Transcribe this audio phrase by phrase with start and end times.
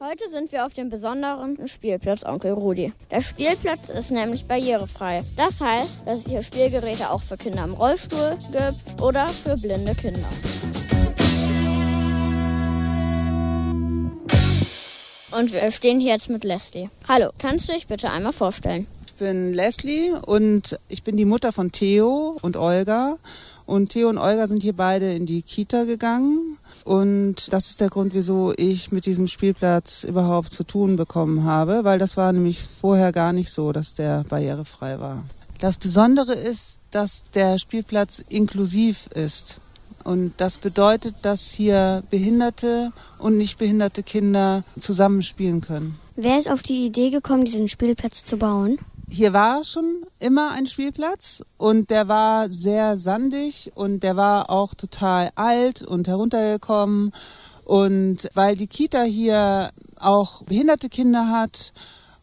[0.00, 2.92] Heute sind wir auf dem besonderen Spielplatz Onkel Rudi.
[3.10, 5.22] Der Spielplatz ist nämlich barrierefrei.
[5.36, 9.96] Das heißt, dass es hier Spielgeräte auch für Kinder im Rollstuhl gibt oder für blinde
[9.96, 10.28] Kinder.
[15.36, 16.90] Und wir stehen hier jetzt mit Leslie.
[17.08, 18.86] Hallo, kannst du dich bitte einmal vorstellen?
[19.08, 23.18] Ich bin Leslie und ich bin die Mutter von Theo und Olga.
[23.66, 26.56] Und Theo und Olga sind hier beide in die Kita gegangen.
[26.84, 31.84] Und das ist der Grund, wieso ich mit diesem Spielplatz überhaupt zu tun bekommen habe,
[31.84, 35.24] weil das war nämlich vorher gar nicht so, dass der barrierefrei war.
[35.58, 39.60] Das Besondere ist, dass der Spielplatz inklusiv ist.
[40.04, 45.98] Und das bedeutet, dass hier behinderte und nicht behinderte Kinder zusammenspielen können.
[46.16, 48.78] Wer ist auf die Idee gekommen, diesen Spielplatz zu bauen?
[49.10, 54.74] Hier war schon immer ein Spielplatz und der war sehr sandig und der war auch
[54.74, 57.12] total alt und heruntergekommen.
[57.64, 61.72] Und weil die Kita hier auch behinderte Kinder hat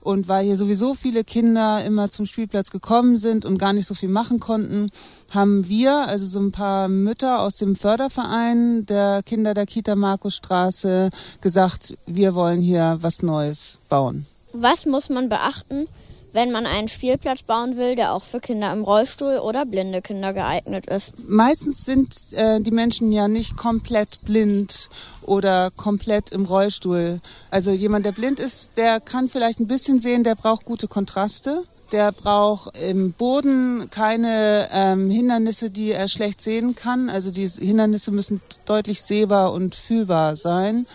[0.06, 3.96] und weil hier sowieso viele Kinder immer zum Spielplatz gekommen sind und gar nicht so
[3.96, 4.90] viel machen konnten,
[5.32, 11.10] haben wir, also so ein paar Mütter aus dem Förderverein der Kinder der Kita Markusstraße,
[11.42, 14.28] gesagt, wir wollen hier was Neues bauen.
[14.54, 15.88] Was muss man beachten,
[16.36, 20.34] wenn man einen Spielplatz bauen will, der auch für Kinder im Rollstuhl oder blinde Kinder
[20.34, 21.28] geeignet ist.
[21.28, 24.90] Meistens sind äh, die Menschen ja nicht komplett blind
[25.24, 27.22] oder komplett im Rollstuhl.
[27.50, 31.64] Also jemand, der blind ist, der kann vielleicht ein bisschen sehen, der braucht gute Kontraste.
[31.92, 37.10] Der braucht im Boden keine ähm, Hindernisse, die er schlecht sehen kann.
[37.10, 40.88] Also die Hindernisse müssen deutlich sehbar und fühlbar sein.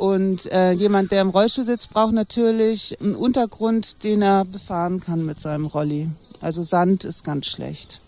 [0.00, 5.26] Und äh, jemand, der im Rollstuhl sitzt, braucht natürlich einen Untergrund, den er befahren kann
[5.26, 6.08] mit seinem Rolli.
[6.40, 8.00] Also Sand ist ganz schlecht.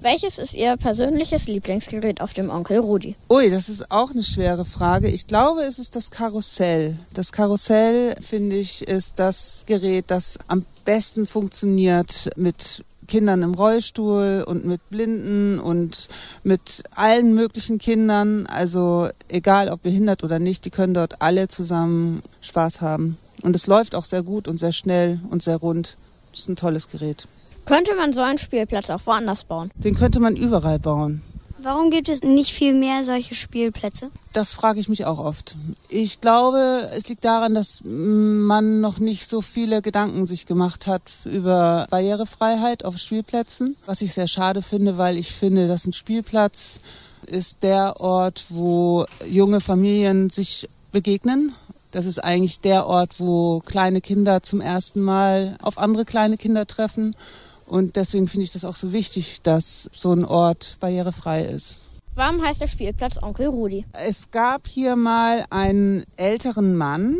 [0.00, 3.16] Welches ist Ihr persönliches Lieblingsgerät auf dem Onkel Rudi?
[3.28, 5.08] Ui, das ist auch eine schwere Frage.
[5.08, 6.96] Ich glaube, es ist das Karussell.
[7.12, 14.44] Das Karussell, finde ich, ist das Gerät, das am besten funktioniert mit Kindern im Rollstuhl
[14.46, 16.08] und mit Blinden und
[16.44, 18.46] mit allen möglichen Kindern.
[18.46, 23.18] Also egal ob behindert oder nicht, die können dort alle zusammen Spaß haben.
[23.42, 25.96] Und es läuft auch sehr gut und sehr schnell und sehr rund.
[26.30, 27.26] Das ist ein tolles Gerät.
[27.64, 29.70] Könnte man so einen Spielplatz auch woanders bauen?
[29.76, 31.22] Den könnte man überall bauen.
[31.66, 34.12] Warum gibt es nicht viel mehr solche Spielplätze?
[34.32, 35.56] Das frage ich mich auch oft.
[35.88, 41.02] Ich glaube, es liegt daran, dass man noch nicht so viele Gedanken sich gemacht hat
[41.24, 46.80] über Barrierefreiheit auf Spielplätzen, was ich sehr schade finde, weil ich finde, dass ein Spielplatz
[47.26, 51.52] ist der Ort, wo junge Familien sich begegnen.
[51.90, 56.68] Das ist eigentlich der Ort, wo kleine Kinder zum ersten Mal auf andere kleine Kinder
[56.68, 57.16] treffen
[57.66, 61.80] und deswegen finde ich das auch so wichtig, dass so ein Ort barrierefrei ist.
[62.14, 63.84] Warum heißt der Spielplatz Onkel Rudi?
[63.92, 67.14] Es gab hier mal einen älteren Mann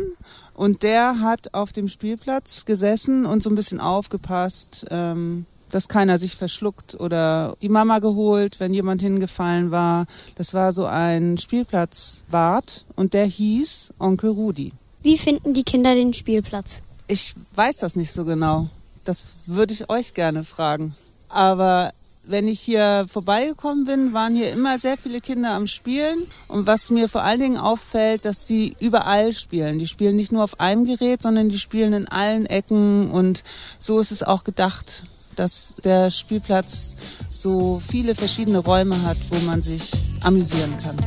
[0.55, 6.17] und der hat auf dem Spielplatz gesessen und so ein bisschen aufgepasst, ähm, dass keiner
[6.17, 10.07] sich verschluckt oder die Mama geholt, wenn jemand hingefallen war.
[10.35, 14.73] Das war so ein Spielplatzwart und der hieß Onkel Rudi.
[15.03, 16.81] Wie finden die Kinder den Spielplatz?
[17.07, 18.67] Ich weiß das nicht so genau.
[19.07, 20.93] Das würde ich euch gerne fragen.
[21.29, 21.91] Aber
[22.25, 26.27] wenn ich hier vorbeigekommen bin, waren hier immer sehr viele Kinder am Spielen.
[26.49, 29.79] Und was mir vor allen Dingen auffällt, dass sie überall spielen.
[29.79, 33.09] Die spielen nicht nur auf einem Gerät, sondern die spielen in allen Ecken.
[33.09, 33.45] Und
[33.79, 35.05] so ist es auch gedacht,
[35.37, 36.97] dass der Spielplatz
[37.29, 39.89] so viele verschiedene Räume hat, wo man sich
[40.23, 40.97] amüsieren kann.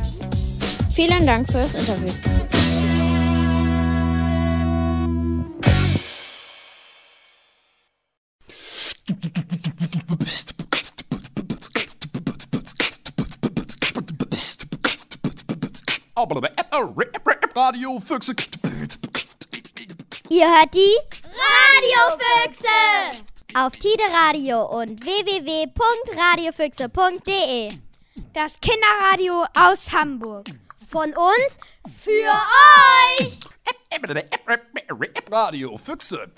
[0.91, 2.11] Vielen Dank für das Interview.
[17.55, 18.35] Radiofüchse.
[20.29, 20.97] Ihr hört die
[21.77, 23.23] Radiofüchse
[23.53, 27.77] auf Tide Radio und www.radiofüchse.de.
[28.33, 30.47] Das Kinderradio aus Hamburg.
[30.89, 31.57] Von uns
[32.03, 32.31] für
[33.19, 33.37] euch.
[35.29, 36.31] Radiofüchse.